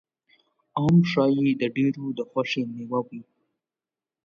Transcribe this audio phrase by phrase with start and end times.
[0.79, 3.21] ام ښایي د ډېرو د خوښې مېوه وي.